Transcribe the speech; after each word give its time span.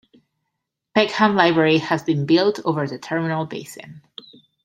Peckham 0.95 1.35
library 1.35 1.77
has 1.77 2.01
been 2.01 2.25
built 2.25 2.59
over 2.65 2.87
the 2.87 2.97
terminal 2.97 3.45
basin. 3.45 4.01